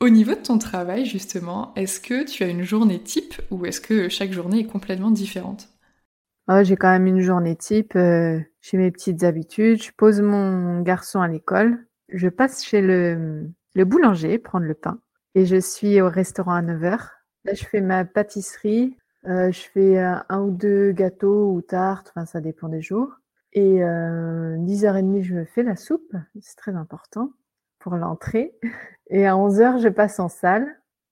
[0.00, 3.80] Au niveau de ton travail, justement, est-ce que tu as une journée type ou est-ce
[3.80, 5.70] que chaque journée est complètement différente?
[6.46, 7.96] Ah, J'ai quand même une journée type.
[7.96, 9.82] Euh, j'ai mes petites habitudes.
[9.82, 11.84] Je pose mon garçon à l'école.
[12.12, 14.98] Je passe chez le, le boulanger prendre le pain.
[15.34, 16.98] Et je suis au restaurant à 9h.
[17.44, 18.96] Là, je fais ma pâtisserie.
[19.26, 22.12] Euh, je fais un, ou deux gâteaux ou tartes.
[22.14, 23.16] Enfin, ça dépend des jours.
[23.52, 26.14] Et euh, 10h30, je me fais la soupe.
[26.40, 27.30] C'est très important
[27.78, 28.54] pour l'entrée.
[29.08, 30.66] Et à 11h, je passe en salle.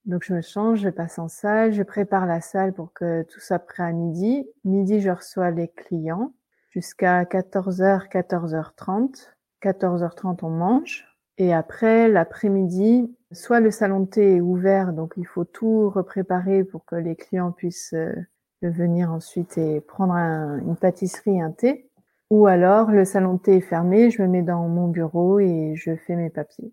[0.05, 3.39] Donc je me change, je passe en salle, je prépare la salle pour que tout
[3.39, 4.47] soit prêt à midi.
[4.63, 6.33] Midi, je reçois les clients
[6.71, 9.29] jusqu'à 14h, 14h30.
[9.61, 11.05] 14h30, on mange.
[11.37, 16.63] Et après, l'après-midi, soit le salon de thé est ouvert, donc il faut tout repréparer
[16.63, 18.13] pour que les clients puissent euh,
[18.61, 21.89] venir ensuite et prendre une pâtisserie, un thé.
[22.29, 25.73] Ou alors, le salon de thé est fermé, je me mets dans mon bureau et
[25.75, 26.71] je fais mes papiers.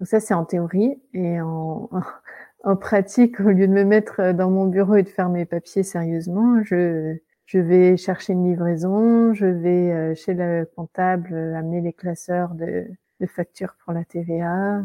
[0.00, 1.00] Donc ça, c'est en théorie.
[1.14, 1.90] Et en,
[2.64, 5.82] en pratique, au lieu de me mettre dans mon bureau et de faire mes papiers
[5.82, 11.80] sérieusement, je, je vais chercher une livraison, je vais euh, chez le comptable euh, amener
[11.80, 12.86] les classeurs de,
[13.20, 14.84] de factures pour la TVA.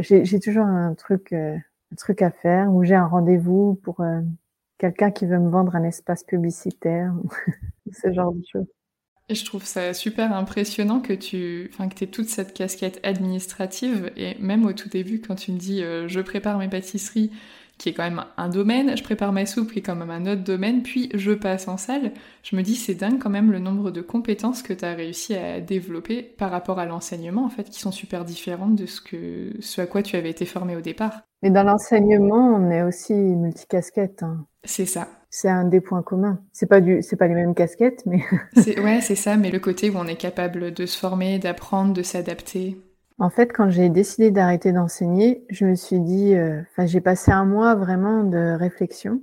[0.00, 1.56] J'ai toujours un truc, euh,
[1.92, 4.04] un truc à faire ou j'ai un rendez-vous pour
[4.78, 7.12] quelqu'un qui veut me vendre un espace publicitaire,
[7.92, 8.68] ce genre de choses.
[9.30, 14.10] Et je trouve ça super impressionnant que tu enfin, que aies toute cette casquette administrative.
[14.16, 17.30] Et même au tout début, quand tu me dis euh, je prépare mes pâtisseries,
[17.80, 20.30] qui est quand même un domaine, je prépare ma soupe, qui est quand même un
[20.30, 22.12] autre domaine, puis je passe en salle,
[22.42, 25.34] je me dis c'est dingue quand même le nombre de compétences que tu as réussi
[25.34, 29.54] à développer par rapport à l'enseignement, en fait, qui sont super différentes de ce, que,
[29.60, 31.22] ce à quoi tu avais été formé au départ.
[31.42, 34.24] Mais dans l'enseignement, on est aussi multicasquette.
[34.24, 34.44] Hein.
[34.62, 36.40] C'est ça c'est un des points communs.
[36.52, 38.24] C'est pas du, c'est pas les mêmes casquettes, mais.
[38.82, 42.02] ouais, c'est ça, mais le côté où on est capable de se former, d'apprendre, de
[42.02, 42.76] s'adapter.
[43.20, 47.30] En fait, quand j'ai décidé d'arrêter d'enseigner, je me suis dit, euh, enfin, j'ai passé
[47.30, 49.20] un mois vraiment de réflexion.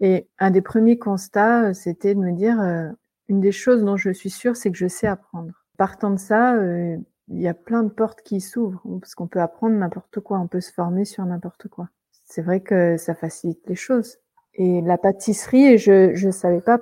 [0.00, 2.90] Et un des premiers constats, c'était de me dire, euh,
[3.28, 5.52] une des choses dont je suis sûre, c'est que je sais apprendre.
[5.78, 9.40] Partant de ça, euh, il y a plein de portes qui s'ouvrent, parce qu'on peut
[9.40, 11.88] apprendre n'importe quoi, on peut se former sur n'importe quoi.
[12.26, 14.18] C'est vrai que ça facilite les choses.
[14.54, 16.80] Et la pâtisserie, je je savais pas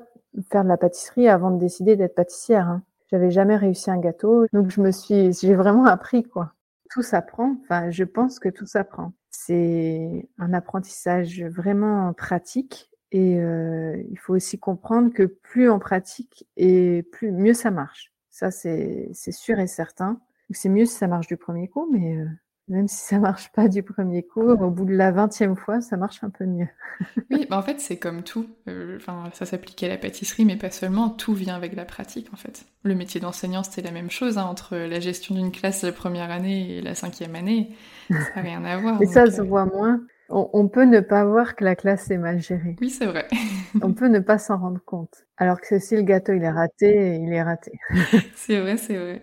[0.51, 2.67] faire de la pâtisserie avant de décider d'être pâtissière.
[2.69, 2.83] Hein.
[3.09, 6.56] J'avais jamais réussi un gâteau, donc je me suis, j'ai vraiment appris quoi.
[6.91, 7.57] Tout s'apprend.
[7.63, 9.13] Enfin, je pense que tout s'apprend.
[9.31, 16.47] C'est un apprentissage vraiment pratique et euh, il faut aussi comprendre que plus on pratique
[16.57, 18.13] et plus mieux ça marche.
[18.31, 20.21] Ça c'est sûr et certain.
[20.51, 22.27] C'est mieux si ça marche du premier coup, mais euh,
[22.69, 25.97] même si ça marche pas du premier coup, au bout de la vingtième fois, ça
[25.97, 26.67] marche un peu mieux.
[27.31, 28.47] oui, bah en fait, c'est comme tout.
[28.69, 31.11] Euh, enfin, ça s'applique à la pâtisserie, mais pas seulement.
[31.11, 32.65] Tout vient avec la pratique, en fait.
[32.83, 34.37] Le métier d'enseignant, c'était la même chose.
[34.37, 37.71] Hein, entre la gestion d'une classe la première année et la cinquième année,
[38.11, 39.01] ça n'a rien à voir.
[39.01, 40.01] Et ça se euh, voit moins.
[40.29, 42.75] On, peut ne pas voir que la classe est mal gérée.
[42.81, 43.29] Oui, c'est vrai.
[43.81, 45.25] on peut ne pas s'en rendre compte.
[45.37, 47.79] Alors que si le gâteau il est raté, il est raté.
[48.35, 49.23] c'est vrai, c'est vrai.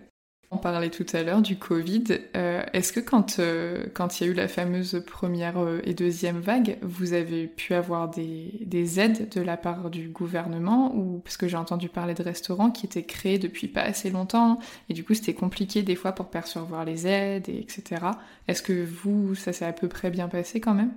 [0.54, 2.04] On parlait tout à l'heure du Covid.
[2.36, 5.94] Euh, est-ce que quand euh, quand il y a eu la fameuse première euh, et
[5.94, 11.18] deuxième vague, vous avez pu avoir des, des aides de la part du gouvernement ou
[11.18, 14.94] parce que j'ai entendu parler de restaurants qui étaient créés depuis pas assez longtemps et
[14.94, 18.06] du coup c'était compliqué des fois pour percevoir les aides et etc.
[18.46, 20.94] Est-ce que vous ça s'est à peu près bien passé quand même?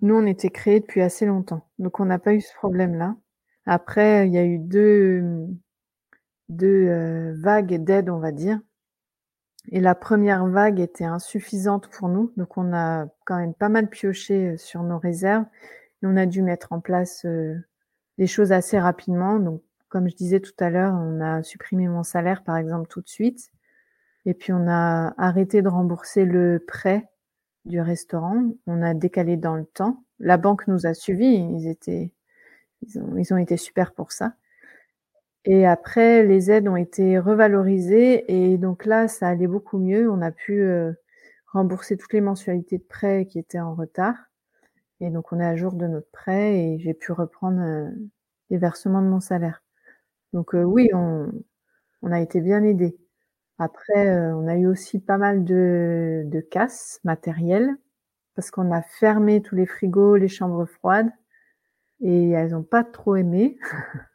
[0.00, 3.14] Nous on était créés depuis assez longtemps donc on n'a pas eu ce problème là.
[3.66, 5.22] Après il y a eu deux
[6.48, 8.60] deux euh, vagues d'aide, on va dire.
[9.70, 13.88] Et la première vague était insuffisante pour nous, donc on a quand même pas mal
[13.88, 15.44] pioché euh, sur nos réserves
[16.02, 17.54] et on a dû mettre en place euh,
[18.16, 19.38] des choses assez rapidement.
[19.38, 23.00] Donc, comme je disais tout à l'heure, on a supprimé mon salaire, par exemple, tout
[23.00, 23.50] de suite.
[24.26, 27.08] Et puis, on a arrêté de rembourser le prêt
[27.64, 28.44] du restaurant.
[28.66, 30.04] On a décalé dans le temps.
[30.18, 31.36] La banque nous a suivis.
[31.36, 32.12] Ils étaient,
[32.82, 34.34] ils ont, ils ont été super pour ça.
[35.44, 40.10] Et après, les aides ont été revalorisées et donc là, ça allait beaucoup mieux.
[40.10, 40.92] On a pu euh,
[41.46, 44.16] rembourser toutes les mensualités de prêt qui étaient en retard.
[45.00, 47.88] Et donc, on est à jour de notre prêt et j'ai pu reprendre euh,
[48.50, 49.62] les versements de mon salaire.
[50.32, 51.30] Donc euh, oui, on,
[52.02, 52.98] on, a été bien aidé.
[53.58, 57.70] Après, on a eu aussi pas mal de, de casses matérielles
[58.34, 61.10] parce qu'on a fermé tous les frigos, les chambres froides
[62.00, 63.58] et elles n'ont pas trop aimé.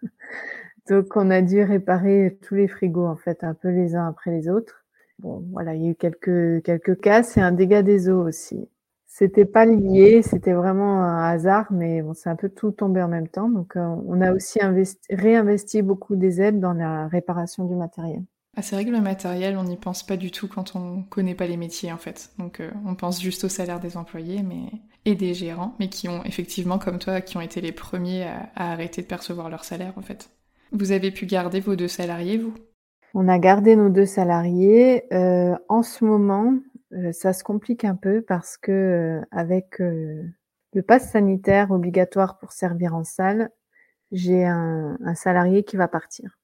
[0.89, 4.32] Donc on a dû réparer tous les frigos en fait, un peu les uns après
[4.32, 4.84] les autres.
[5.19, 8.67] Bon, voilà, il y a eu quelques quelques casses et un dégât des eaux aussi.
[9.06, 13.08] C'était pas lié, c'était vraiment un hasard, mais bon, c'est un peu tout tombé en
[13.08, 13.48] même temps.
[13.48, 18.24] Donc euh, on a aussi investi, réinvesti beaucoup des aides dans la réparation du matériel.
[18.56, 21.34] Ah, c'est vrai que le matériel, on n'y pense pas du tout quand on connaît
[21.34, 22.32] pas les métiers en fait.
[22.38, 24.69] Donc euh, on pense juste au salaire des employés mais...
[25.06, 28.72] et des gérants, mais qui ont effectivement, comme toi, qui ont été les premiers à,
[28.72, 30.30] arrêter de percevoir leur salaire en fait.
[30.74, 32.54] Vous avez pu garder vos deux salariés, vous?
[33.14, 35.06] On a gardé nos deux salariés.
[35.14, 36.56] Euh, en ce moment,
[36.94, 42.96] euh, ça se complique un peu parce que avec le pass sanitaire obligatoire pour servir
[42.96, 43.52] en salle,
[44.12, 46.38] j'ai un, un salarié qui va partir.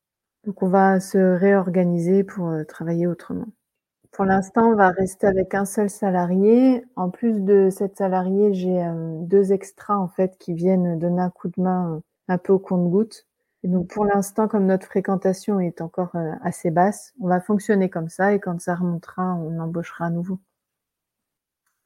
[0.45, 3.47] Donc on va se réorganiser pour euh, travailler autrement.
[4.11, 6.83] Pour l'instant, on va rester avec un seul salarié.
[6.95, 11.29] En plus de cette salarié, j'ai euh, deux extras en fait qui viennent donner un
[11.29, 13.27] coup de main euh, un peu au compte-goutte.
[13.63, 18.33] Donc pour l'instant, comme notre fréquentation est encore assez basse, on va fonctionner comme ça
[18.33, 20.39] et quand ça remontera, on embauchera à nouveau.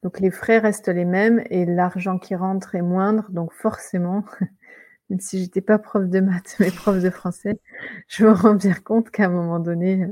[0.04, 4.26] Donc les frais restent les mêmes et l'argent qui rentre est moindre, donc forcément,
[5.10, 7.60] même si j'étais pas prof de maths, mais prof de français,
[8.08, 10.08] je me rends bien compte qu'à un moment donné,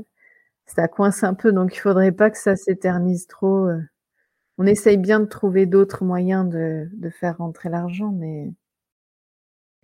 [0.66, 1.52] ça coince un peu.
[1.52, 3.66] Donc, il faudrait pas que ça s'éternise trop.
[3.68, 3.82] Euh.
[4.58, 8.52] On essaye bien de trouver d'autres moyens de, de faire rentrer l'argent, mais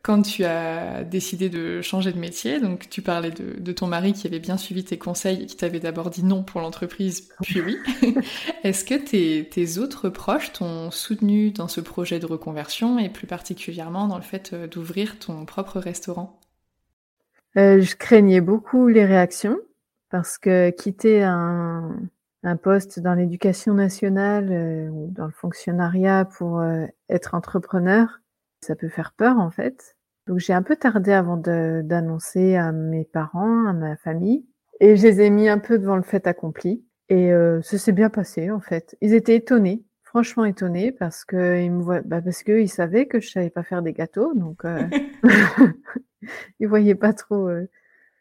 [0.02, 4.26] quand tu as décidé de changer de métier, donc tu parlais de, ton mari qui
[4.26, 7.76] avait bien suivi tes conseils et qui t'avait d'abord dit non pour l'entreprise, puis oui.
[8.64, 14.06] Est-ce que tes, autres proches t'ont soutenu dans ce projet de reconversion et plus particulièrement
[14.06, 16.38] dans le fait euh, d'ouvrir ton propre restaurant?
[17.56, 19.58] Euh, Je craignais beaucoup les réactions
[20.10, 21.98] parce que quitter un,
[22.62, 26.62] poste dans l'éducation nationale euh, ou dans le fonctionnariat pour
[27.10, 28.20] être entrepreneur,
[28.60, 29.96] ça peut faire peur en fait.
[30.26, 34.46] Donc j'ai un peu tardé avant d'annoncer à mes parents, à ma famille,
[34.80, 36.84] et je les ai mis un peu devant le fait accompli.
[37.08, 38.96] Et euh, ça s'est bien passé en fait.
[39.00, 43.20] Ils étaient étonnés, franchement étonnés, parce que ils me voient, bah parce qu'ils savaient que
[43.20, 44.82] je savais pas faire des gâteaux, donc euh...
[46.60, 47.68] ils voyaient pas trop euh,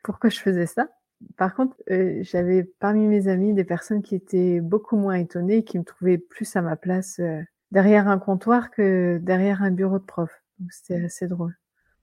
[0.03, 0.89] pourquoi je faisais ça.
[1.35, 5.79] Par contre, euh, j'avais parmi mes amis des personnes qui étaient beaucoup moins étonnées, qui
[5.79, 10.03] me trouvaient plus à ma place euh, derrière un comptoir que derrière un bureau de
[10.03, 10.31] prof.
[10.59, 11.55] Donc c'était assez drôle.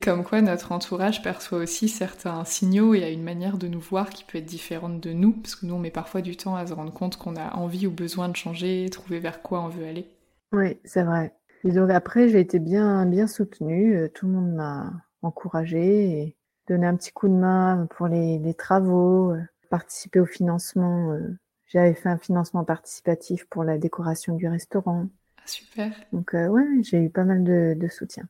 [0.03, 4.11] Comme quoi notre entourage perçoit aussi certains signaux et a une manière de nous voir
[4.11, 6.67] qui peut être différente de nous, parce que nous on met parfois du temps à
[6.67, 9.87] se rendre compte qu'on a envie ou besoin de changer, trouver vers quoi on veut
[9.87, 10.07] aller.
[10.53, 11.35] Oui, c'est vrai.
[11.65, 16.37] Et donc après j'ai été bien bien soutenue, euh, tout le monde m'a encouragée et
[16.69, 21.13] donné un petit coup de main pour les, les travaux, euh, participer au financement.
[21.13, 25.07] Euh, j'avais fait un financement participatif pour la décoration du restaurant.
[25.47, 25.93] Super.
[26.13, 28.25] Donc ouais, j'ai eu pas mal de, de soutien.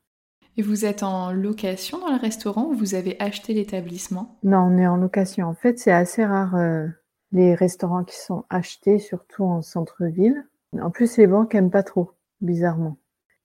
[0.56, 4.38] Et vous êtes en location dans le restaurant ou vous avez acheté l'établissement?
[4.44, 5.48] Non, on est en location.
[5.48, 6.86] En fait, c'est assez rare euh,
[7.32, 10.46] les restaurants qui sont achetés, surtout en centre-ville.
[10.80, 12.98] En plus, les banques aiment pas trop, bizarrement.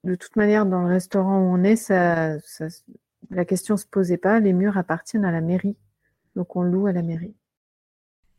[0.04, 2.68] De toute manière, dans le restaurant où on est, ça, ça,
[3.32, 4.40] la question se posait pas.
[4.40, 5.78] Les murs appartiennent à la mairie,
[6.36, 7.36] donc on loue à la mairie.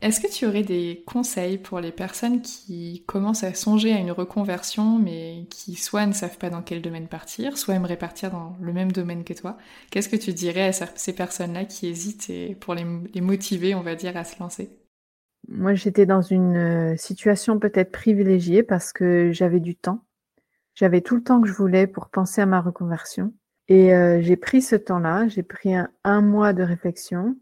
[0.01, 4.11] Est-ce que tu aurais des conseils pour les personnes qui commencent à songer à une
[4.11, 8.57] reconversion, mais qui soit ne savent pas dans quel domaine partir, soit aimeraient partir dans
[8.59, 9.57] le même domaine que toi?
[9.91, 12.83] Qu'est-ce que tu dirais à ces personnes-là qui hésitent et pour les,
[13.21, 14.71] motiver, on va dire, à se lancer?
[15.47, 20.03] Moi, j'étais dans une euh, situation peut-être privilégiée parce que j'avais du temps.
[20.73, 23.33] J'avais tout le temps que je voulais pour penser à ma reconversion.
[23.67, 27.35] Et euh, j'ai pris ce temps-là, j'ai pris un mois de réflexion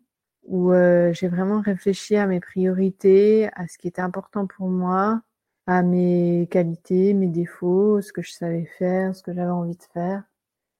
[0.43, 5.21] où euh, j'ai vraiment réfléchi à mes priorités, à ce qui était important pour moi,
[5.67, 9.83] à mes qualités, mes défauts, ce que je savais faire, ce que j'avais envie de
[9.93, 10.23] faire,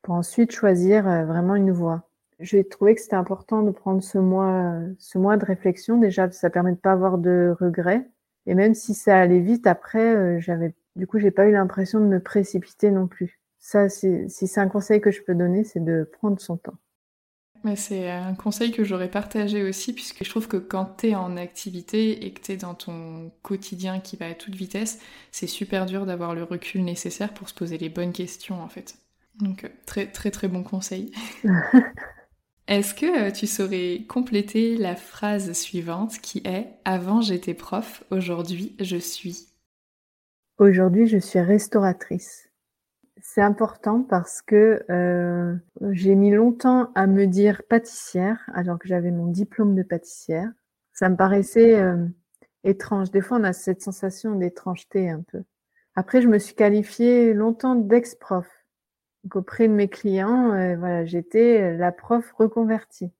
[0.01, 2.09] pour ensuite choisir euh, vraiment une voie.
[2.39, 5.97] J'ai trouvé que c'était important de prendre ce mois, ce mois de réflexion.
[5.97, 8.07] Déjà, ça permet de pas avoir de regrets.
[8.45, 11.99] Et même si ça allait vite après, euh, j'avais, du coup, j'ai pas eu l'impression
[11.99, 13.39] de me précipiter non plus.
[13.59, 16.77] Ça, si c'est un conseil que je peux donner, c'est de prendre son temps.
[17.75, 21.35] C'est un conseil que j'aurais partagé aussi, puisque je trouve que quand tu es en
[21.35, 24.99] activité et que tu es dans ton quotidien qui va à toute vitesse,
[25.31, 28.95] c'est super dur d'avoir le recul nécessaire pour se poser les bonnes questions en fait.
[29.41, 31.11] Donc euh, très très très bon conseil.
[32.67, 38.75] Est-ce que euh, tu saurais compléter la phrase suivante qui est⁇ Avant j'étais prof, aujourd'hui
[38.79, 39.31] je suis⁇
[40.59, 42.48] Aujourd'hui je suis restauratrice.
[43.21, 45.55] C'est important parce que euh,
[45.91, 50.49] j'ai mis longtemps à me dire pâtissière alors que j'avais mon diplôme de pâtissière.
[50.93, 52.05] Ça me paraissait euh,
[52.63, 53.11] étrange.
[53.11, 55.43] Des fois, on a cette sensation d'étrangeté un peu.
[55.95, 58.47] Après, je me suis qualifiée longtemps d'ex-prof.
[59.23, 63.11] Donc, auprès de mes clients, euh, voilà, j'étais la prof reconvertie.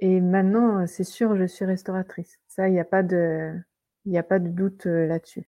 [0.00, 2.38] Et maintenant, c'est sûr, je suis restauratrice.
[2.46, 3.52] Ça, il n'y a pas de,
[4.04, 5.48] il n'y a pas de doute là-dessus.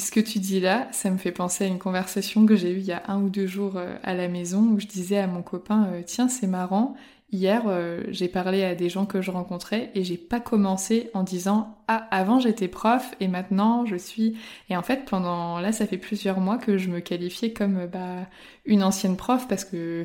[0.00, 2.78] Ce que tu dis là, ça me fait penser à une conversation que j'ai eue
[2.78, 5.26] il y a un ou deux jours euh, à la maison où je disais à
[5.26, 6.94] mon copain euh, Tiens, c'est marrant,
[7.30, 11.24] Hier, euh, j'ai parlé à des gens que je rencontrais et j'ai pas commencé en
[11.24, 14.38] disant ah avant j'étais prof et maintenant je suis
[14.70, 18.26] et en fait pendant là ça fait plusieurs mois que je me qualifiais comme bah,
[18.64, 20.04] une ancienne prof parce que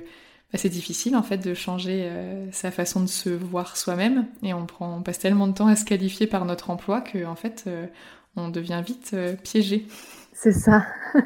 [0.52, 2.12] bah, c'est difficile en fait de changer
[2.52, 4.28] sa façon de se voir soi-même.
[4.44, 7.26] Et on prend on passe tellement de temps à se qualifier par notre emploi que
[7.26, 7.70] en fait
[8.36, 9.88] on devient vite piégé.
[10.34, 10.86] C'est ça.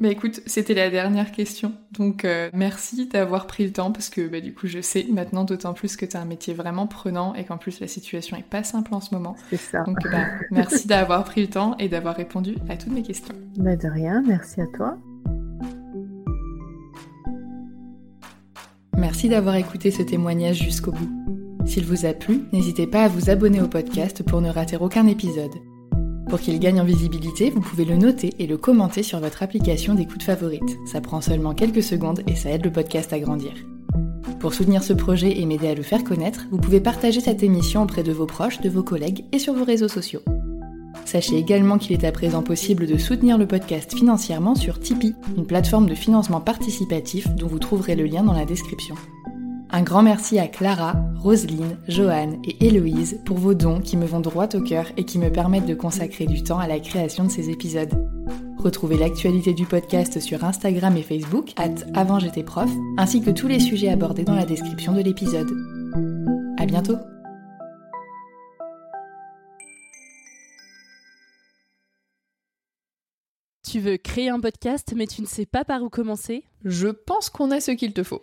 [0.00, 1.72] Bah écoute, c'était la dernière question.
[1.90, 5.42] Donc euh, merci d'avoir pris le temps parce que bah, du coup je sais maintenant
[5.42, 8.44] d'autant plus que tu as un métier vraiment prenant et qu'en plus la situation est
[8.44, 9.34] pas simple en ce moment.
[9.50, 9.82] C'est ça.
[9.82, 13.34] Donc bah, merci d'avoir pris le temps et d'avoir répondu à toutes mes questions.
[13.56, 14.96] Bah de rien, merci à toi.
[18.96, 21.10] Merci d'avoir écouté ce témoignage jusqu'au bout.
[21.66, 25.08] S'il vous a plu, n'hésitez pas à vous abonner au podcast pour ne rater aucun
[25.08, 25.50] épisode.
[26.28, 29.94] Pour qu'il gagne en visibilité, vous pouvez le noter et le commenter sur votre application
[29.94, 30.78] d'écoute favorite.
[30.84, 33.52] Ça prend seulement quelques secondes et ça aide le podcast à grandir.
[34.38, 37.82] Pour soutenir ce projet et m'aider à le faire connaître, vous pouvez partager cette émission
[37.82, 40.20] auprès de vos proches, de vos collègues et sur vos réseaux sociaux.
[41.06, 45.46] Sachez également qu'il est à présent possible de soutenir le podcast financièrement sur Tipeee, une
[45.46, 48.94] plateforme de financement participatif dont vous trouverez le lien dans la description.
[49.70, 54.20] Un grand merci à Clara, Roselyne, Joanne et Héloïse pour vos dons qui me vont
[54.20, 57.30] droit au cœur et qui me permettent de consacrer du temps à la création de
[57.30, 57.92] ces épisodes.
[58.56, 63.46] Retrouvez l'actualité du podcast sur Instagram et Facebook, at avant j'étais prof, ainsi que tous
[63.46, 65.50] les sujets abordés dans la description de l'épisode.
[66.56, 66.96] À bientôt!
[73.70, 76.44] Tu veux créer un podcast mais tu ne sais pas par où commencer?
[76.64, 78.22] Je pense qu'on a ce qu'il te faut.